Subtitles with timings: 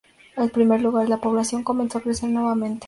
[0.35, 2.79] En primer lugar, la población comenzó a crecer nuevamente.